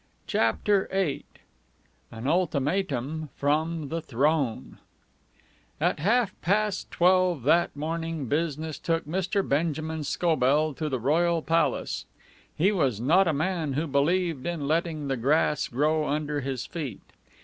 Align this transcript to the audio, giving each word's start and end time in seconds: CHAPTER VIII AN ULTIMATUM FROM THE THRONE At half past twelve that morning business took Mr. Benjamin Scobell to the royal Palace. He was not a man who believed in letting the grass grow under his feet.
CHAPTER 0.25 0.89
VIII 0.91 1.25
AN 2.11 2.25
ULTIMATUM 2.25 3.29
FROM 3.35 3.89
THE 3.89 4.01
THRONE 4.01 4.79
At 5.79 5.99
half 5.99 6.33
past 6.41 6.89
twelve 6.89 7.43
that 7.43 7.75
morning 7.75 8.25
business 8.25 8.79
took 8.79 9.05
Mr. 9.05 9.47
Benjamin 9.47 10.03
Scobell 10.03 10.73
to 10.73 10.89
the 10.89 10.99
royal 10.99 11.43
Palace. 11.43 12.05
He 12.57 12.71
was 12.71 12.99
not 12.99 13.27
a 13.27 13.31
man 13.33 13.73
who 13.73 13.85
believed 13.85 14.47
in 14.47 14.67
letting 14.67 15.07
the 15.07 15.17
grass 15.17 15.67
grow 15.67 16.07
under 16.07 16.41
his 16.41 16.65
feet. 16.65 17.01